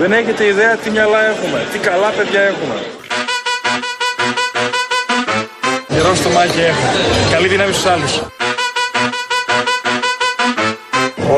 [0.00, 2.76] Δεν έχετε ιδέα τι μυαλά έχουμε, τι καλά παιδιά έχουμε.
[5.88, 6.88] Γερό στο μάκι έχω.
[7.30, 8.12] Καλή δύναμη στους άλλους.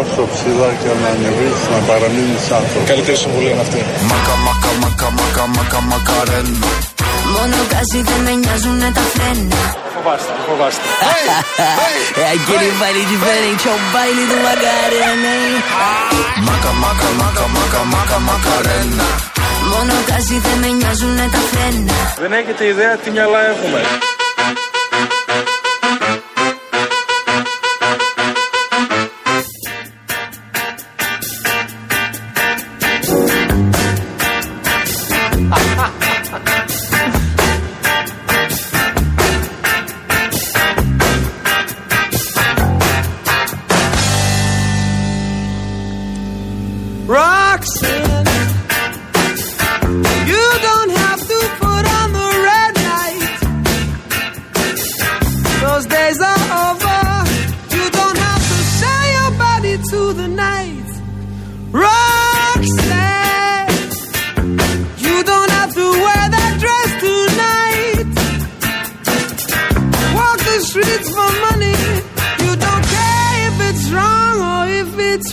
[0.00, 2.88] Όσο ψηλά και να ανεβείς να παραμείνεις άνθρωπος.
[2.88, 3.84] Καλύτερη συμβουλή είναι αυτή.
[4.11, 6.70] Μακα, μακα, μακα, μακα, μακα, μακαρένα.
[7.34, 9.85] Μόνο καζί δεν με νοιάζουνε τα φρένα.
[10.07, 10.82] Φοβάστε, φοβάste.
[12.23, 15.33] É aquele baile diferente, é o baile do Macarena.
[15.41, 15.55] hein?
[16.48, 19.06] Μακα, μακα, μακα, μακα, μακα, μακαρένα.
[19.73, 21.92] Μόνο καζί δεν με νοιάζουνε τα φρένα.
[22.23, 23.80] Δεν έχετε ιδέα τι μυαλά έχουμε.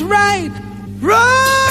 [0.07, 0.51] right.
[1.01, 1.62] Run!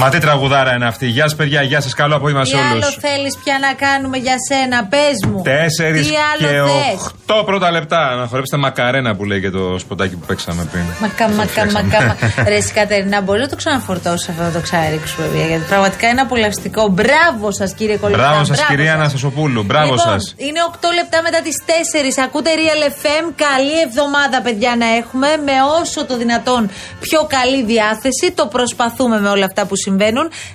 [0.00, 1.06] Μα τι τραγουδάρα είναι αυτή.
[1.06, 1.94] Γεια σας, παιδιά, γεια σας.
[1.94, 3.00] Καλό απόγευμα σε Τι άλλο όλου.
[3.00, 5.42] θέλεις πια να κάνουμε για σένα, πες μου.
[5.42, 8.14] Τέσσερις Τι άλλο και θες; οχτώ πρώτα λεπτά.
[8.20, 10.84] Να χορέψετε μακαρένα που λέει και το σποτάκι που παίξαμε πριν.
[11.00, 12.00] Μακά, μακά, μακά.
[12.06, 12.16] μα-
[12.50, 15.46] Ρε, εσύ, Κατερίνα, μπορείς να το ξαναφορτώσει αυτό να το ξαρίξω, παιδιά.
[15.46, 16.88] Γιατί πραγματικά είναι απολαυστικό.
[16.88, 18.18] Μπράβο σας, κύριε Κολυμπά.
[18.22, 19.62] Μπράβο σας, κυρία Αναστασοπούλου.
[19.62, 20.34] Μπράβο λοιπόν, σας.
[20.36, 22.22] Είναι 8 λεπτά μετά τις 4.
[22.26, 23.24] Ακούτε Real FM.
[23.46, 25.28] Καλή εβδομάδα, παιδιά, να έχουμε.
[25.48, 28.26] Με όσο το δυνατόν πιο καλή διάθεση.
[28.34, 29.86] Το προσπαθούμε με όλα αυτά που συμβαίνουν.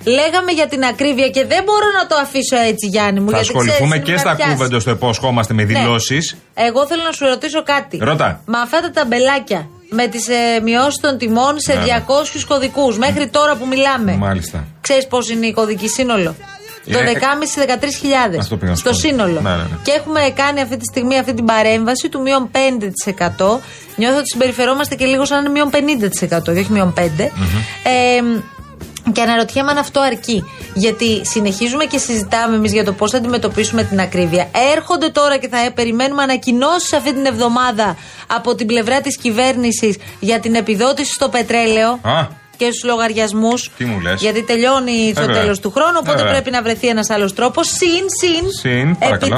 [0.04, 3.30] Λέγαμε για την ακρίβεια και δεν μπορώ να το αφήσω έτσι, Γιάννη μου.
[3.30, 4.50] Θα γιατί ασχοληθούμε ξέρεις, και είναι στα να πιάσει.
[4.52, 5.68] κούβεντο στο υπόσχόμαστε με Ναι.
[5.72, 6.36] δηλώσεις.
[6.54, 7.96] Εγώ θέλω να σου ρωτήσω κάτι.
[8.02, 8.40] Ρώτα.
[8.46, 11.86] Με αυτά τα ταμπελάκια, με τις ε, μειώσεις των τιμών σε Ναι, ναι.
[11.86, 14.12] 200 κωδικούς, μέχρι τώρα που μιλάμε.
[14.16, 14.64] Μάλιστα.
[14.80, 16.34] Ξέρεις πώς είναι η κωδική σύνολο;
[16.92, 18.96] Το Είναι- 12.500-13.000 Αυτό πήγα να σου στο πω.
[18.96, 19.40] σύνολο.
[19.40, 19.76] Ναι, ναι, ναι.
[19.82, 23.60] Και έχουμε κάνει αυτή τη στιγμή αυτή την παρέμβαση του μείον 5%.
[23.96, 27.02] Νιώθω ότι συμπεριφερόμαστε και λίγο σαν να είναι μείον 50%, και όχι μείον 5%.
[27.84, 28.22] Ε,
[29.12, 30.44] και αναρωτιέμαι αν αυτό αρκεί.
[30.74, 34.48] Γιατί συνεχίζουμε και συζητάμε εμείς για το πώς θα αντιμετωπίσουμε την ακρίβεια.
[34.74, 39.96] Έρχονται τώρα και θα ε, περιμένουμε ανακοινώσεις αυτή την εβδομάδα από την πλευρά της κυβέρνησης
[40.20, 43.70] για την επιδότηση στο πετρέλαιο Α, και στους λογαριασμούς.
[43.76, 45.40] Τι μου λες; Γιατί τελειώνει στο Βέβαια.
[45.40, 46.32] τέλος του χρόνου, οπότε Βέβαια.
[46.32, 47.68] πρέπει να βρεθεί ένας άλλος τρόπος.
[47.68, 48.50] Συν, συν.
[48.60, 49.36] Συν, παρακαλώ.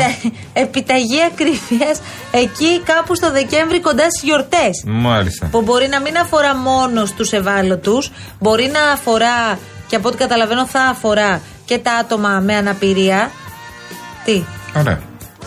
[0.53, 2.01] επιταγή ακρίβειας
[2.31, 4.83] εκεί κάπου στο Δεκέμβρη κοντά στις γιορτές.
[4.87, 5.47] μάλιστα.
[5.51, 10.67] Που μπορεί να μην αφορά μόνο στους ευάλωτους, μπορεί να αφορά και από ό,τι καταλαβαίνω
[10.67, 13.31] θα αφορά και τα άτομα με αναπηρία.
[14.25, 14.43] Τι;
[14.77, 15.01] Ωραία.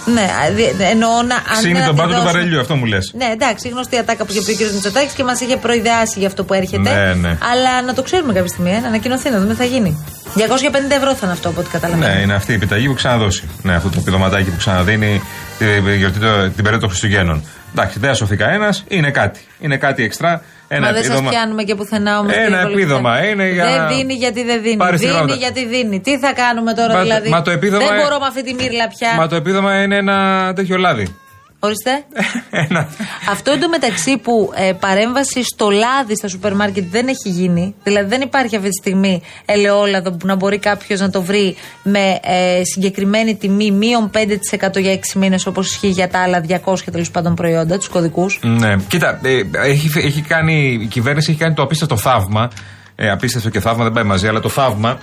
[0.06, 1.36] Ναι, α, δι- εννοώ να.
[1.36, 3.12] αν Ξύνει δεν τον πάτο του αντιδώσουν- βαρελιού, αυτό μου λες.
[3.16, 4.72] ναι, εντάξει, η γνωστή ατάκα που είχε πει ο κ.
[4.74, 6.90] Μητσοτάκης και μας είχε προειδεάσει για αυτό που έρχεται.
[6.94, 7.38] Ναι, ναι.
[7.52, 10.06] Αλλά να το ξέρουμε κάποια στιγμή, ε, να ανακοινωθεί, να δούμε τι θα γίνει.
[10.36, 12.14] 250 ευρώ θα είναι αυτό από ό,τι καταλαβαίνω.
[12.14, 13.44] Ναι, είναι αυτή η επιταγή που ξαναδώσει.
[13.62, 15.22] Ναι, αυτό το επιδοματάκι που ξαναδίνει
[15.58, 17.44] τη- γιορτή το- την περίοδο των Χριστουγέννων.
[17.72, 19.40] Εντάξει, δεν θα σωθεί κανένας, είναι κάτι.
[19.60, 20.42] Είναι κάτι εξτρά.
[20.72, 21.30] Ένα Μα δεν σας επίδομα.
[21.30, 22.34] πιάνουμε και πουθενά όμως.
[22.36, 24.76] Ένα επίδομα είναι για Δεν να δίνει γιατί δεν δίνει.
[24.78, 25.40] πάρεις τη Δίνει γράμματα.
[25.40, 26.00] γιατί δίνει.
[26.02, 28.44] Τι θα κάνουμε τώρα Μα το- δηλαδή; μα το επίδομα δεν ε- μπορώ με αυτή
[28.44, 29.14] τη μύρλα πια.
[29.18, 31.16] Μα το επίδομα είναι ένα τέτοιο λάδι.
[31.60, 32.04] Ορίστε.
[32.70, 32.88] ένα.
[33.30, 37.76] Αυτό εντωμεταξύ που ε, παρέμβαση στο λάδι στα σούπερ μάρκετ δεν έχει γίνει.
[37.84, 42.20] Δηλαδή δεν υπάρχει αυτή τη στιγμή ελαιόλαδο που να μπορεί κάποιος να το βρει με
[42.24, 47.12] ε, συγκεκριμένη τιμή μείον 5% για 6 μήνες όπως ισχύει για τα άλλα 200 τέλος
[47.12, 48.40] πάντων προϊόντα, τους κωδικούς.
[48.42, 52.50] Ναι, κοίτα, ε, έχει, έχει κάνει, η κυβέρνηση έχει κάνει το απίστευτο θαύμα.
[52.96, 55.00] Ε, απίστευτο και θαύμα δεν πάει μαζί, αλλά το θαύμα.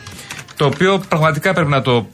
[0.56, 2.06] Το οποίο πραγματικά πρέπει να το.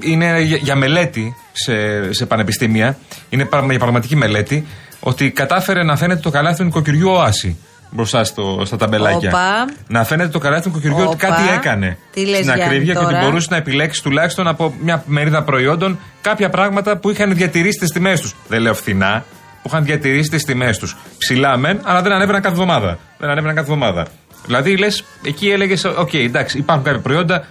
[0.00, 1.72] είναι για, για μελέτη σε,
[2.12, 2.98] σε πανεπιστήμια.
[3.28, 4.66] Είναι παρα- για πραγματική μελέτη.
[5.00, 7.56] Ότι κατάφερε να φαίνεται το καλάθι του νοικοκυριού οάση
[7.90, 9.28] μπροστά στο, στα ταμπελάκια.
[9.28, 9.72] Όπα.
[9.88, 11.16] Να φαίνεται το καλάθι του νοικοκυριού ότι Όπα.
[11.26, 14.74] κάτι έκανε Τι λες, στην Γιάννη, ακρίβεια και ότι τώρα; μπορούσε να επιλέξει τουλάχιστον από
[14.82, 18.34] μια μερίδα προϊόντων κάποια πράγματα που είχαν διατηρήσει τις τιμές τους.
[18.48, 19.24] Δεν λέω φθηνά,
[19.62, 20.96] που είχαν διατηρήσει τις τιμές τους.
[21.18, 22.98] Ψηλά μεν, αλλά δεν ανέβαιναν κάθε εβδομάδα.
[23.18, 24.06] Δεν ανέβαιναν κάθε εβδομάδα.
[24.46, 27.44] Δηλαδή λες, εκεί έλεγες, οκ, εντάξει, υπάρχουν κάποια προϊόντα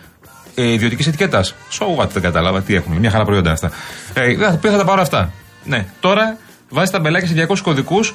[0.55, 1.55] ε, ιδιωτικής ετικέτας.
[1.79, 2.97] So what, δεν κατάλαβα τι έχουν.
[2.97, 3.71] Μια χαρά προϊόντα αυτά.
[4.13, 5.31] Ε, θα, θα τα πάρω αυτά.
[5.63, 6.37] Ναι, τώρα
[6.69, 8.13] βάζει ταμπελάκια σε 200 κωδικούς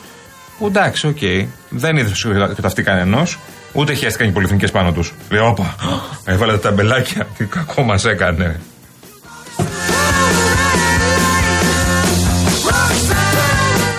[0.59, 1.19] που εντάξει, οκ,
[1.69, 3.23] δεν είδες και τα αυτή κανενό.
[3.73, 5.15] Ούτε χέστηκαν οι πολυεθνικές πάνω τους.
[5.31, 5.75] Λέει, όπα,
[6.33, 7.27] έβαλε τα ταμπελάκια.
[7.37, 8.61] Τι κακό μας έκανε.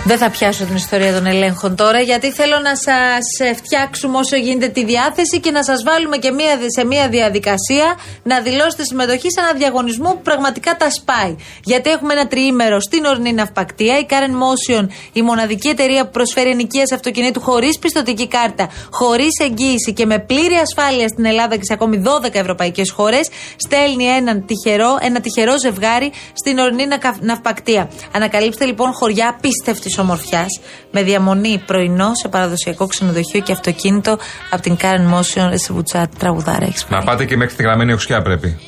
[0.08, 4.68] Δεν θα πιάσω την ιστορία των ελέγχων τώρα, γιατί θέλω να σας φτιάξουμε όσο γίνεται
[4.68, 9.40] τη διάθεση και να σας βάλουμε και μία, σε μία διαδικασία να δηλώσετε συμμετοχή σε
[9.40, 11.36] ένα διαγωνισμό που πραγματικά τα σπάει.
[11.64, 14.00] Γιατί έχουμε ένα τριήμερο στην ορεινή ναυπακτία.
[14.00, 19.94] Η Karen Motion, η μοναδική εταιρεία που προσφέρει ενοικίαση αυτοκινήτου χωρίς πιστοτική κάρτα, χωρίς εγγύηση
[19.94, 24.98] και με πλήρη ασφάλεια στην Ελλάδα και σε ακόμη 12 ευρωπαϊκές χώρες, στέλνει έναν τυχερό,
[25.02, 27.90] ένα τυχερό ζευγάρι στην ορεινή νακα- ναυπακτία.
[28.12, 30.60] Ανακαλύψτε λοιπόν χωριά πίστευτη ομορφιάς
[30.92, 34.18] με διαμονή πρωινό σε παραδοσιακό ξενοδοχείο και αυτοκίνητο
[34.50, 35.52] από την Karen Motion.
[35.52, 38.60] Εσύ βουτσά τραγουδάρα έχει Να πάτε και μέχρι τη γραμμένη οξιά πρέπει.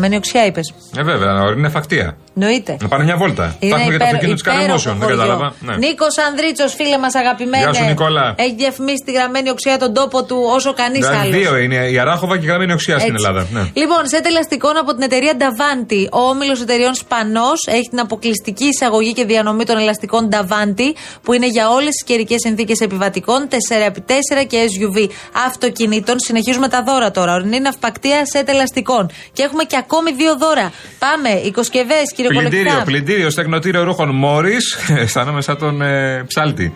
[0.00, 0.10] Wings.
[0.10, 0.74] Γραμμένη οξιά είπες.
[0.98, 2.16] Ε, βέβαια, είναι φακτία.
[2.34, 2.76] Νοείται.
[2.80, 3.44] Να πάνε μια βόλτα.
[3.58, 4.94] Είναι Φτάνουμε για το υπέρο- αυτοκίνητο της υπέροχο Καρεμόσεων.
[4.98, 5.20] Δεν χωριό.
[5.20, 5.54] κατάλαβα.
[5.60, 5.76] Ναι.
[5.76, 7.62] Νίκος Ανδρίτσος, φίλε μας αγαπημένε.
[7.64, 8.34] Γεια σου, Νικόλα.
[8.44, 11.36] Έχει διαφημίσει τη γραμμένη οξιά τον τόπο του όσο κανείς Δηλαδή, άλλος.
[11.40, 13.24] δύο είναι η Αράχοβα και η γραμμένη οξιά στην Έτσι.
[13.26, 13.46] Ελλάδα.
[13.56, 13.62] Ναι.
[13.80, 16.00] Λοιπόν, σε τελαστικών από την εταιρεία Davanti.
[16.12, 20.88] Ο όμιλος εταιρεών Σπανός έχει την αποκλειστική εισαγωγή και διανομή των ελαστικών Davanti,
[21.22, 24.98] που είναι για όλες τις καιρικές συνθήκες επιβατικών, 4x4 και SUV
[25.46, 26.16] αυτοκινήτων.
[26.18, 27.34] Συνεχίζουμε τα δώρα τώρα.
[27.34, 29.10] Ορεινή ναυπακτία σε τελαστικών.
[29.32, 30.72] Και έχουμε και ακόμη δύο δώρα.
[30.98, 32.82] Πάμε, οικοσκευέ, Πλυντήριο, κυριολεκτικά.
[32.84, 34.78] πλυντήριο, στεγνοτήριο ρούχων Μόρις.
[35.02, 36.72] Αισθάνομαι σαν τον ε, ψάλτη.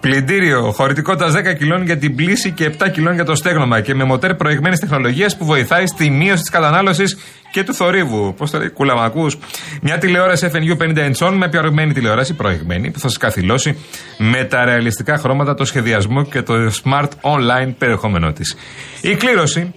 [0.00, 4.04] Πλυντήριο, χωρητικότητα 10 κιλών για την πλήση και 7 κιλών για το στέγνομα και με
[4.04, 7.18] μοτέρ προηγμένης τεχνολογίας που βοηθάει στη μείωση της κατανάλωσης
[7.50, 8.34] και του θορύβου.
[8.34, 9.38] Πώς το λέει, κουλαμακούς.
[9.82, 13.78] Μια τηλεόραση FNU 50 inch με προηγμένη τηλεόραση, προηγμένη, που θα σας καθυλώσει
[14.18, 16.54] με τα ρεαλιστικά χρώματα, το σχεδιασμό και το
[16.84, 18.56] smart online περιεχόμενό της.
[19.00, 19.74] Η κλήρωση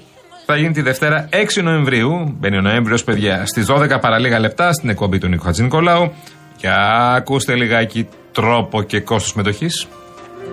[0.51, 2.36] θα γίνει τη Δευτέρα 6 Νοεμβρίου.
[2.39, 6.12] Μπαίνει ο Νοέμβριος, παιδιά, στις 12 παραλίγα λεπτά στην εκπομπή του Νίκο Χατζηνικολάου.
[6.57, 6.68] Και
[7.15, 9.68] ακούστε λιγάκι τρόπο και κόστος συμμετοχή.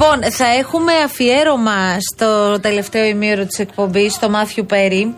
[0.00, 5.14] Λοιπόν, θα έχουμε αφιέρωμα στο τελευταίο ημίωρο της εκπομπής, στο Μάθιου Πέρι.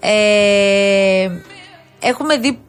[0.00, 1.28] Ε,
[2.00, 2.60] έχουμε δει,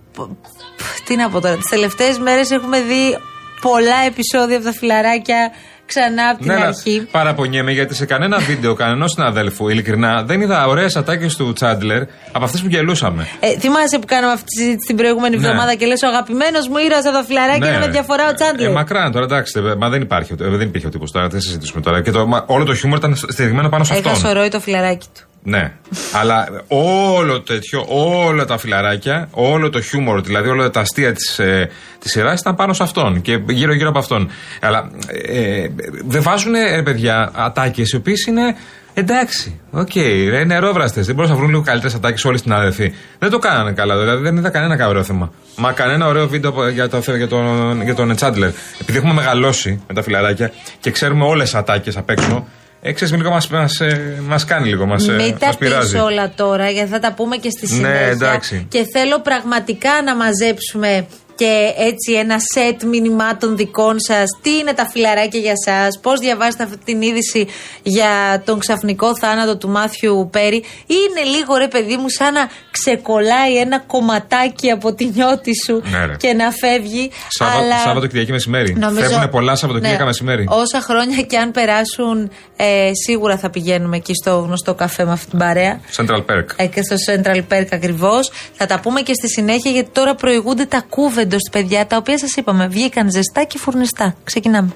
[1.05, 3.17] τι να πω τώρα, τις τελευταίες μέρες έχουμε δει
[3.61, 5.51] πολλά επεισόδια από τα φιλαράκια
[5.85, 7.07] ξανά από την Ναι, αλλά αρχή.
[7.11, 12.01] παραπονιέμαι γιατί σε κανένα βίντεο κανένα συναδέλφου, ειλικρινά, δεν είδα ωραίες ατάκες του Τσάντλερ
[12.31, 13.27] από αυτές που γελούσαμε.
[13.39, 15.45] Ε, θυμάσαι που κάναμε αυτή τη συζήτηση την προηγούμενη Ναι.
[15.47, 18.69] εβδομάδα και λες ο αγαπημένος μου ήρωας από τα φιλαράκια είναι με διαφορά ο Τσάντλερ.
[18.69, 19.61] Ε, μακράν τώρα, εντάξει.
[19.65, 22.01] ε, Μα δεν υπάρχει, ο- ε, δεν υπήρχε ο τύπος τώρα, δεν συζητήσουμε τώρα.
[22.01, 24.29] Και το, μα, όλο το χιούμορ ήταν στηριγμένο πάνω σε Έχασε αυτόν.
[24.31, 25.21] ο Ρόι το φιλαράκι του.
[25.47, 25.71] Ναι.
[26.13, 31.69] Αλλά όλο τέτοιο, όλα τα φιλαράκια, όλο το χιούμορ, δηλαδή όλα τα αστεία της ε,
[31.99, 34.29] της σειράς ήταν πάνω σε αυτόν και γύρω-γύρω από αυτόν.
[34.61, 34.91] Αλλά
[35.27, 35.67] ε,
[36.05, 38.55] δεν βάζουν, ε, παιδιά, ατάκες οι οποίες είναι.
[38.97, 41.01] Εντάξει, OK, okay, νερόβραστες.
[41.01, 42.93] Δεν μπορούσαν να βρουν λίγο καλύτερες ατάκες όλοι στην αδερφή.
[43.19, 45.31] Δεν το κάνανε καλά, δηλαδή δεν είδα κανένα ωραίο θέμα.
[45.55, 48.49] Μα κανένα ωραίο βίντεο από- για, το, για, τον, για τον Τσάντλερ.
[48.81, 52.47] Επειδή έχουμε μεγαλώσει με τα φιλαράκια και ξέρουμε όλες τις ατάκες απ' έξω,
[52.87, 55.91] ε, ξέρεις, λίγο μας, μας, ε, μας κάνει λίγο, μας, ε, Μην τα μας πειράζει.
[55.91, 57.99] πεις όλα τώρα, γιατί θα τα πούμε και στη Ναι, συνέχεια.
[58.07, 58.65] εντάξει.
[58.69, 64.23] Και θέλω πραγματικά να μαζέψουμε και έτσι ένα σετ μηνυμάτων δικών σας.
[64.41, 67.47] Τι είναι τα φιλαράκια για εσά, πώς διαβάζετε αυτή την είδηση
[67.83, 73.57] για τον ξαφνικό θάνατο του Μάθιου Πέρι; Είναι λίγο ρε παιδί μου σαν να ξεκολλάει
[73.57, 76.15] ένα κομματάκι από τη νιώτη σου Ναι, ρε.
[76.15, 77.11] και να φεύγει.
[77.27, 77.77] Σάββα, αλλά...
[77.77, 78.73] Σάββατο Κυριακή μεσημέρι.
[78.75, 80.05] Νομίζω- Φεύγουν πολλά Σαββατοκύριακα Ναι.
[80.05, 80.45] μεσημέρι.
[80.49, 85.29] Όσα χρόνια και αν περάσουν, ε, σίγουρα θα πηγαίνουμε εκεί στο γνωστό καφέ με αυτή
[85.29, 85.79] την παρέα.
[85.97, 86.45] Central Perk.
[86.55, 88.31] Ε, και στο Central Perk ακριβώς.
[88.53, 90.83] Θα τα πούμε και στη συνέχεια γιατί τώρα προηγούνται τα
[91.25, 94.15] κούβεντο παιδιά τα οποία σας είπαμε βγήκαν ζεστά και φουρνιστά.
[94.23, 94.73] Ξεκινάμε.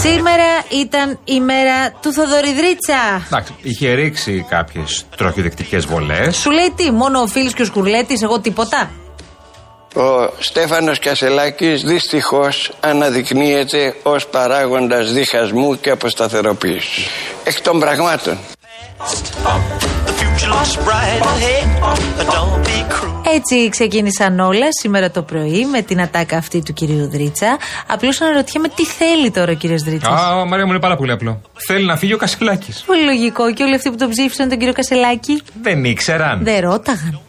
[0.00, 0.44] Σήμερα
[0.80, 3.22] ήταν η μέρα του Θοδωριδρίτσα.
[3.26, 6.36] Εντάξει, είχε ρίξει κάποιες τροχιδεκτικέ βολές.
[6.36, 8.90] Σου λέει τι, μόνο ο Φίλη και ο Σκουρλέτης, εγώ τίποτα;
[9.94, 17.06] Ο Στέφανος Κασελάκης δυστυχώς αναδεικνύεται ως παράγοντας διχασμού και αποσταθεροποίησης.
[17.44, 18.38] Εκ των πραγμάτων.
[23.34, 27.58] Έτσι ξεκίνησαν όλα σήμερα το πρωί με την ατάκα αυτή του κυρίου Δρίτσα.
[27.86, 30.08] Απλώς αναρωτιέμαι τι θέλει τώρα ο κύριος Δρίτσα.
[30.08, 31.40] Α, Μαρία μου είναι πάρα πολύ απλό.
[31.66, 32.82] Θέλει να φύγει ο Κασελάκης.
[32.86, 33.52] Πολύ λογικό.
[33.52, 36.40] Και όλοι αυτοί που τον ψήφισαν τον κύριο Κασελάκη; Δεν ήξεραν.
[36.44, 37.20] δεν ρώταγαν.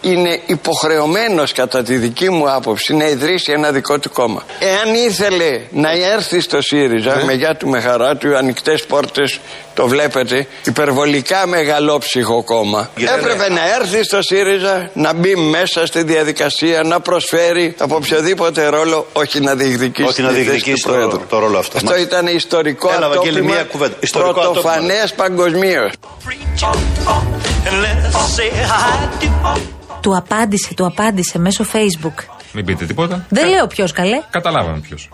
[0.00, 4.42] Είναι υποχρεωμένος κατά τη δική μου άποψη να ιδρύσει ένα δικό του κόμμα.
[4.58, 9.40] Εάν ήθελε να έρθει στο ΣΥΡΙΖΑ με γεια του με χαρά του, ανοιχτές πόρτες
[9.74, 12.90] το βλέπετε, υπερβολικά μεγαλόψυχο κόμμα.
[13.18, 19.06] Έπρεπε να έρθει στο ΣΥΡΙΖΑ, να μπει μέσα στη διαδικασία, να προσφέρει από οποιοδήποτε ρόλο,
[19.12, 21.26] όχι να διεκδικήσει Όχι να τη θέση διεκδικήσει του το- Πρόεδρου.
[21.28, 21.76] το ρόλο αυτό.
[21.76, 23.94] Αυτό ήταν ιστορικό Έλα, Βαγγέλη, ατόπιμα, μία κουβέντα.
[24.00, 25.90] Ιστορικό πρωτοφανές παγκοσμίως.
[30.00, 32.24] Του απάντησε, του απάντησε μέσω Facebook.
[32.52, 33.26] Μην πείτε τίποτα.
[33.28, 34.20] Δεν λέω ποιος καλέ.
[34.30, 35.08] Καταλάβαμε ποιος.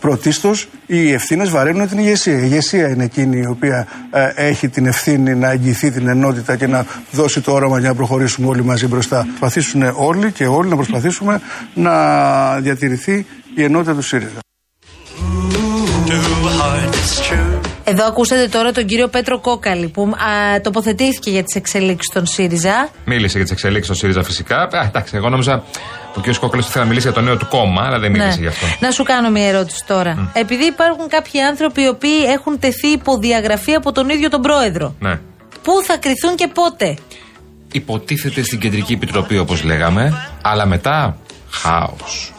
[0.00, 2.38] Πρωτίστως, οι ευθύνες βαραίνουν την ηγεσία.
[2.38, 6.66] Η ηγεσία είναι εκείνη η οποία ε, έχει την ευθύνη να εγγυηθεί την ενότητα και
[6.66, 9.24] να δώσει το όραμα για να προχωρήσουμε όλοι μαζί μπροστά.
[9.26, 11.40] Προσπαθήσουν όλοι και όλοι να προσπαθήσουμε
[11.74, 14.38] να διατηρηθεί η ενότητα του ΣΥΡΙΖΑ.
[17.90, 22.88] Εδώ ακούσατε τώρα τον κύριο Πέτρο Κόκαλη που α, τοποθετήθηκε για τις εξελίξεις των ΣΥΡΙΖΑ.
[23.04, 24.56] Μίλησε για τις εξελίξεις στο ΣΥΡΙΖΑ φυσικά.
[24.62, 25.64] Α, εντάξει, εγώ νόμιζα
[26.16, 26.34] ο κ.
[26.40, 28.42] Κόκκαλο ήθελε να μιλήσει για το νέο του κόμμα, αλλά δεν μίλησε Ναι.
[28.42, 28.66] γι' αυτό.
[28.80, 30.30] Να σου κάνω μια ερώτηση τώρα.
[30.32, 34.94] Επειδή υπάρχουν κάποιοι άνθρωποι οι οποίοι έχουν τεθεί υποδιαγραφή από τον ίδιο τον πρόεδρο.
[35.00, 35.18] Ναι.
[35.62, 36.96] Πού θα κρυθούν και πότε;
[37.72, 41.16] Υποτίθεται στην κεντρική επιτροπή όπως λέγαμε, αλλά μετά
[41.50, 42.32] χάος.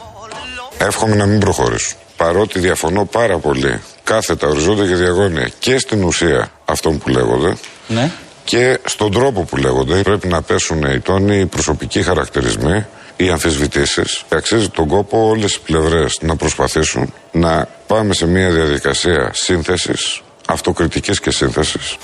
[0.78, 1.96] Εύχομαι να μην προχωρήσουν.
[2.16, 7.56] Παρότι διαφωνώ πάρα πολύ κάθετα, οριζόντια και διαγώνια και στην ουσία αυτών που λέγονται
[7.88, 8.10] Ναι.
[8.44, 10.02] και στον τρόπο που λέγονται.
[10.02, 14.22] Πρέπει να πέσουν οι τόνοι, οι προσωπικοί χαρακτηρισμοί, οι αμφισβητήσεις.
[14.28, 21.20] Αξίζει τον κόπο όλες οι πλευρές να προσπαθήσουν να πάμε σε μια διαδικασία σύνθεσης, αυτοκριτικής
[21.20, 21.96] και σύνθεσης.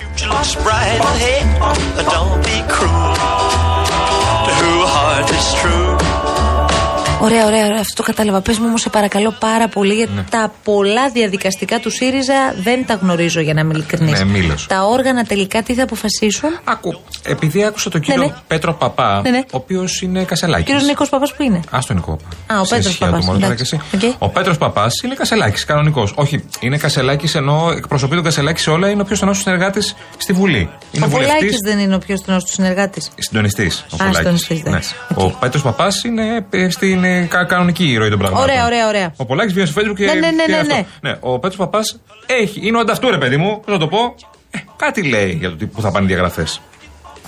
[7.21, 7.81] Ωραία, ωραία, ωραία.
[7.81, 8.41] Αυτό το κατάλαβα.
[8.41, 10.23] Πες μου όμως, σε παρακαλώ πάρα πολύ, γιατί Ναι.
[10.31, 14.19] τα πολλά διαδικαστικά του ΣΥΡΙΖΑ δεν τα γνωρίζω για να είμαι ειλικρινής.
[14.19, 14.67] Ναι, μήλος.
[14.67, 18.33] Τα όργανα τελικά τι θα αποφασίσουν; Άκου, επειδή άκουσα τον κύριο ναι.
[18.47, 19.39] Πέτρο Παπά, Ναι, ναι.
[19.39, 20.63] ο οποίος είναι κασελάκι.
[20.63, 22.55] Ο κύριος Νίκος Παπάς που είναι; Α τον Νικό Παπά.
[22.59, 23.77] Α, ο Σε Πέτρος ισχύα Παπάς, του μόνο, τώρα εντάξει.
[23.77, 24.07] και εσύ.
[24.07, 24.15] Οκ.
[24.19, 26.13] Ο Πέτρος Παπάς είναι κασελάκι, κανονικός.
[26.15, 30.33] Όχι, είναι κασελάκι ενώ εκπροσωπεί τον κασελάκι σε όλα, είναι ο πιο στενός συνεργάτης στη
[30.33, 30.71] Βουλή.
[30.93, 33.11] Είναι ο Βουλάκη βουλευτής- δεν είναι ο πιο στενός του συνεργάτης.
[33.19, 33.85] Συντονιστής.
[33.91, 34.17] Ο, Α, Πολάκης.
[34.17, 34.69] συντονιστής, ναι.
[34.69, 34.95] εντάξει.
[35.15, 38.49] ο Πέτρος Παπάς είναι ε, στην ε, κα- κανονική ροή των πραγμάτων.
[38.49, 39.13] Ωραία, ωραία, ωραία.
[39.17, 40.05] Ο Πολάκης βγαίνει στο Facebook και.
[40.05, 41.17] Ναι, ναι, ναι, και ναι, αυτό; ναι.
[41.21, 44.15] Ο Πέτρος Παπάς έχει, είναι ο ανταυτού, ρε παιδί μου, πώς να το πω.
[44.51, 46.61] Ε, κάτι λέει για το τι, που θα πάνε οι διαγραφές.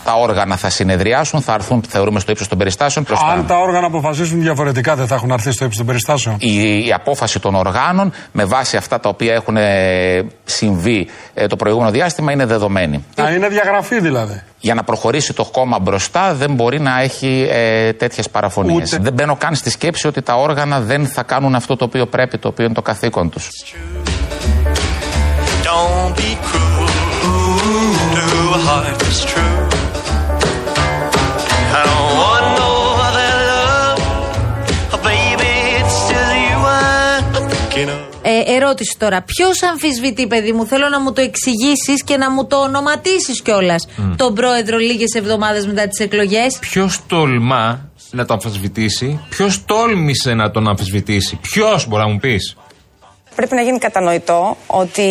[0.04, 3.04] Τα όργανα θα συνεδριάσουν, θα έρθουν, θεωρούμε, στο ύψος των περιστάσεων.
[3.04, 6.36] Προς τα- Αν τα όργανα αποφασίσουν διαφορετικά, δεν θα έχουν αρθεί στο ύψος των περιστάσεων;
[6.38, 11.56] η, η απόφαση των οργάνων με βάση αυτά τα οποία έχουν ε, συμβεί ε, το
[11.56, 13.04] προηγούμενο διάστημα είναι δεδομένη.
[13.16, 14.42] Να είναι διαγραφή δηλαδή.
[14.60, 18.92] Για να προχωρήσει το κόμμα μπροστά δεν μπορεί να έχει ε, τέτοιες παραφωνίες.
[18.92, 19.02] Ούτε.
[19.02, 22.38] Δεν μπαίνω καν στη σκέψη ότι τα όργανα δεν θα κάνουν αυτό το οποίο πρέπει,
[22.38, 23.50] το οποίο είναι το καθήκον τους.
[25.64, 26.90] Don't be cruel
[28.16, 29.49] to a heart that's true.
[38.22, 39.22] Ε, ερώτηση τώρα.
[39.22, 43.88] Ποιος αμφισβητεί, παιδί μου, θέλω να μου το εξηγήσεις και να μου το ονοματίσεις κιόλας.
[44.16, 46.58] Τον πρόεδρο λίγες εβδομάδες μετά τις εκλογές.
[46.58, 52.56] Ποιος τολμά να το αμφισβητήσει, ποιος τόλμησε να τον αμφισβητήσει, ποιος μπορεί να μου πεις;
[53.34, 55.02] Πρέπει να γίνει κατανοητό ότι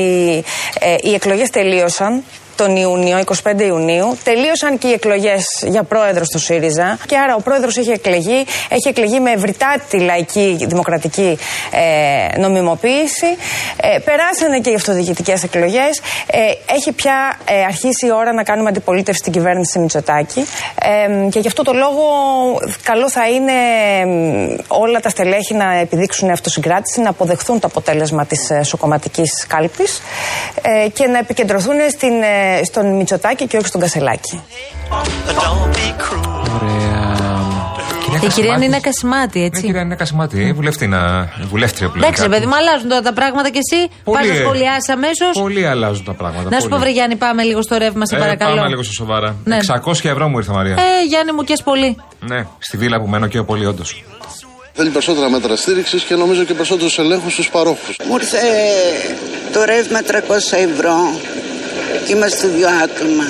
[0.79, 2.23] ε, οι εκλογές τελείωσαν
[2.59, 4.17] τον Ιούνιο, 25 Ιουνίου.
[4.23, 6.97] Τελείωσαν και οι εκλογές για πρόεδρο στο ΣΥΡΙΖΑ.
[7.05, 11.37] Και άρα ο πρόεδρος έχει εκλεγεί, έχει εκλεγεί με ευρυτάτη λαϊκή δημοκρατική
[11.71, 13.25] ε, νομιμοποίηση.
[13.81, 16.01] Ε, περάσανε και οι αυτοδιοικητικές εκλογές.
[16.27, 16.39] Ε,
[16.75, 20.45] έχει πια ε, αρχίσει η ώρα να κάνουμε αντιπολίτευση στην κυβέρνηση Μητσοτάκη.
[20.81, 22.03] Ε, και γι' αυτό το λόγο
[22.83, 23.53] καλό θα είναι
[24.05, 30.01] μ, όλα τα στελέχη να επιδείξουν αυτοσυγκράτηση, να αποδεχθούν το αποτέλεσμα της σοκομματικής κάλπης
[30.61, 34.41] ε, και να επικεντρωθούν στην, ε, στον Μητσοτάκη και όχι στον Κασελάκη.
[35.27, 36.61] Don't be cruel.
[36.61, 36.99] Ωραία.
[38.23, 39.61] Η κυρία Νίνα Κασιμάτη, έτσι.
[39.61, 42.03] Ναι, κυρία Νίνα Κασιμάτη, βουλευτήνα, βουλεύτρια πλέον.
[42.03, 43.89] Εντάξει, ρε παιδί μου, αλλάζουν τώρα τα πράγματα κι εσύ.
[44.03, 44.37] Πολύ, Πα να ε.
[44.43, 45.31] σχολιάσεις αμέσως.
[45.41, 46.49] Πολύ αλλάζουν τα πράγματα.
[46.49, 46.81] Να σου πω, πολύ.
[46.81, 48.55] Βρε Γιάννη, πάμε λίγο στο ρεύμα, σε Ε, παρακαλώ.
[48.55, 49.35] Πάμε λίγο σε σοβαρά.
[49.43, 49.57] Ναι.
[49.85, 50.73] 600 ευρώ μου ήρθε Μαρία.
[50.73, 51.97] Ε, Γιάννη μου, και πολύ.
[52.19, 54.03] Ναι, στη βίλα που μένω και πολύ, όντως.
[54.73, 57.95] Θέλει περισσότερα μέτρα στήριξης και νομίζω και περισσότερους ελέγχους στους παρόχους.
[58.07, 58.37] Μου ήρθε
[59.53, 60.95] το ρεύμα 300 ευρώ
[61.38, 61.38] και
[62.07, 63.23] είμαστε δύο άτομα.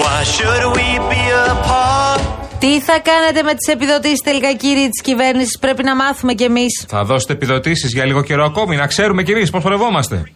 [0.00, 2.20] Why should we be apart?
[2.58, 6.84] Τι θα κάνετε με τις επιδοτήσεις τελικά, κύριοι της κυβέρνησης, πρέπει να μάθουμε κι εμείς.
[6.88, 10.32] Θα δώσετε επιδοτήσεις για λίγο καιρό ακόμη, να ξέρουμε κι εμείς πώς πορευόμαστε.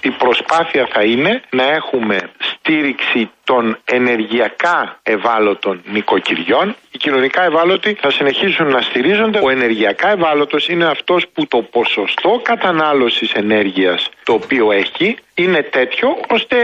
[0.00, 2.16] Η προσπάθεια θα είναι να έχουμε
[2.50, 3.64] στήριξη των
[3.98, 6.66] ενεργειακά ευάλωτων νοικοκυριών.
[6.92, 9.38] Οι κοινωνικά ευάλωτοι θα συνεχίσουν να στηρίζονται.
[9.46, 16.08] Ο ενεργειακά ευάλωτος είναι αυτός που το ποσοστό κατανάλωσης ενέργειας το οποίο έχει είναι τέτοιο
[16.36, 16.56] ώστε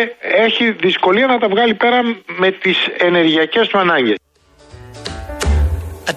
[0.46, 2.00] έχει δυσκολία να τα βγάλει πέρα
[2.42, 2.76] με τις
[3.08, 4.16] ενεργειακές του ανάγκες.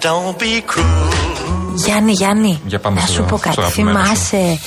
[0.04, 1.16] Don't be cruel.
[1.86, 3.60] Γιάννη, Γιάννη, Για πάμε να στο- σου πω στο κάτι.
[3.60, 4.04] αγαπημένο σου.
[4.04, 4.58] Θυμάσαι.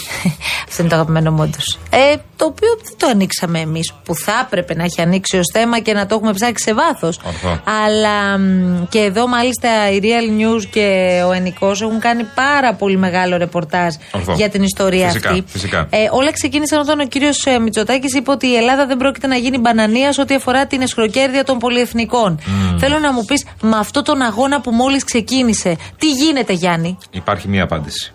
[0.67, 1.79] Αυτό είναι το αγαπημένο μου όντως.
[1.89, 3.93] Ε, το οποίο δεν το ανοίξαμε εμείς.
[4.03, 7.19] Που θα έπρεπε να έχει ανοίξει ως θέμα και να το έχουμε ψάξει σε βάθος.
[7.25, 7.59] Ορθό.
[7.85, 12.97] Αλλά μ, και εδώ μάλιστα η Real News και ο Ενικός έχουν κάνει πάρα πολύ
[12.97, 14.33] μεγάλο ρεπορτάζ Ορθό.
[14.33, 15.43] για την ιστορία Φυσικά, αυτή.
[15.47, 15.87] φυσικά.
[15.89, 19.57] Ε, όλα ξεκίνησαν όταν ο κύριος Μητσοτάκης είπε ότι η Ελλάδα δεν πρόκειται να γίνει
[19.57, 22.39] μπανανίας σε ό,τι αφορά την εσχροκέρδεια των πολυεθνικών.
[22.77, 27.47] Θέλω να μου πεις, με αυτό τον αγώνα που μόλις ξεκίνησε, τι γίνεται, Γιάννη; Υπάρχει
[27.47, 28.13] μία απάντηση.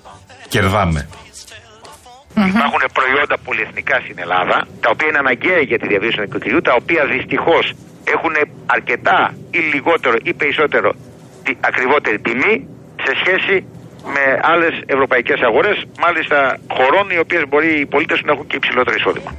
[0.48, 1.08] Κερδάμε.
[2.44, 6.74] Υπάρχουν προϊόντα πολυεθνικά στην Ελλάδα, τα οποία είναι αναγκαία για τη διαβίωση του νοικοκυριού, τα
[6.80, 7.64] οποία δυστυχώς
[8.14, 8.34] έχουν
[8.66, 10.88] αρκετά ή λιγότερο ή περισσότερο
[11.44, 12.54] τη ακριβότερη τιμή
[13.04, 13.64] σε σχέση
[14.14, 18.96] με άλλες ευρωπαϊκές αγορές, μάλιστα χωρών οι οποίες μπορεί οι πολίτες να έχουν και υψηλότερο
[18.98, 19.30] εισόδημα.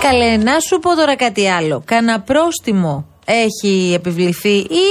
[0.00, 1.82] Καλέ, να σου πω τώρα κάτι άλλο.
[1.86, 4.84] Κάνα πρόστιμο έχει επιβληθεί ή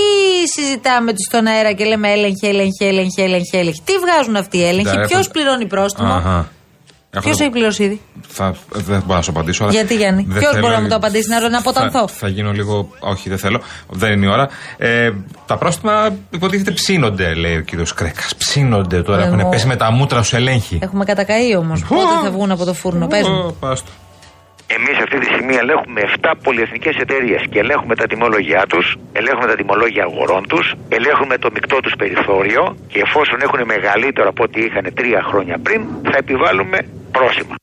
[0.55, 3.81] συζητάμε τους στον αέρα και λέμε έλεγχε, έλεγχε, έλεγχε, έλεγχε, έλεγχε.
[3.83, 6.50] Τι βγάζουν αυτοί οι έλεγχοι, Κοίτα, ποιος έχω- πληρώνει πρόστιμο, Αχα.
[7.13, 9.63] Έχω ποιος το- έχει πληρώσει ήδη; Θα, δεν μπορώ να σου απαντήσω.
[9.63, 12.13] αλλά Γιατί, Γιάννη; δεν Ποιος θέλω- μπορεί να μου το απαντήσει, να- να αποτανθώ; Θα,
[12.15, 12.89] θα γίνω λίγο.
[13.00, 13.61] Όχι, δεν θέλω.
[13.89, 14.50] Δεν είναι η ώρα.
[14.77, 15.11] Ε,
[15.46, 18.35] τα πρόστιμα υποτίθεται ψήνονται, λέει ο κύριος Κρέκας.
[18.35, 19.24] Ψήνονται τώρα.
[19.25, 20.79] Εγώ- Έχουν πέσει με τα μούτρα στου ελέγχοι.
[20.81, 21.83] Έχουμε κατακαεί όμως.
[21.87, 23.46] Πότε θα βγουν από το φούρνο, πες μου.
[23.48, 23.91] Ω, πάστο.
[24.77, 29.55] Εμείς αυτή τη στιγμή ελέγχουμε 7 πολυεθνικές εταιρείες και ελέγχουμε τα τιμολόγια τους, ελέγχουμε τα
[29.55, 34.94] τιμολόγια αγορών τους, ελέγχουμε το μεικτό τους περιθώριο και εφόσον έχουν μεγαλύτερο από ό,τι είχαν
[34.94, 36.77] τρία χρόνια πριν, θα επιβάλλουμε
[37.12, 37.55] πρόστιμα.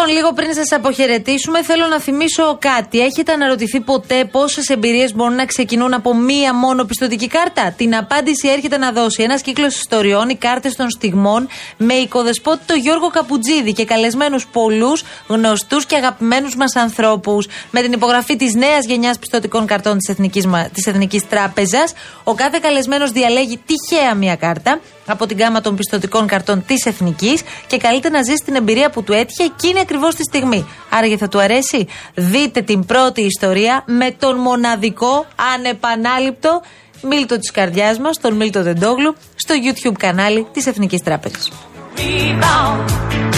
[0.00, 3.00] Λοιπόν, λίγο πριν σας αποχαιρετήσουμε, θέλω να θυμίσω κάτι.
[3.00, 8.48] Έχετε αναρωτηθεί ποτέ πόσες εμπειρίες μπορούν να ξεκινούν από μία μόνο πιστοτική κάρτα; Την απάντηση
[8.48, 13.72] έρχεται να δώσει ένας κύκλος ιστοριών, οι κάρτες των στιγμών, με οικοδεσπότη το Γιώργο Καπουτζίδη
[13.72, 17.48] και καλεσμένους πολλούς γνωστούς και αγαπημένους μας ανθρώπους.
[17.70, 21.92] Με την υπογραφή της νέας γενιάς πιστοτικών καρτών της Εθνικής, μα- της Εθνικής Τράπεζας,
[22.24, 27.42] ο κάθε καλεσμένος διαλέγει τυχαία μία κάρτα από την γάμα των πιστοτικών καρτών της Εθνικής
[27.66, 30.66] και καλείται να ζήσει την εμπειρία που του έτυχε εκείνη ακριβώς τη στιγμή.
[30.90, 36.62] Άραγε θα του αρέσει; Δείτε την πρώτη ιστορία με τον μοναδικό, ανεπανάληπτο
[37.02, 41.50] Μίλτο της καρδιάς μας, τον Μίλτο Τεντόγλου, στο YouTube κανάλι της Εθνικής Τράπεζας.
[41.96, 43.29] Rebound.